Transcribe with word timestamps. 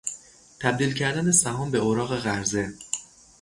تبدیل 0.59 0.93
کردن 0.93 1.31
سهام 1.31 1.71
به 1.71 1.77
اوراق 1.77 2.17
قرضه 2.17 2.73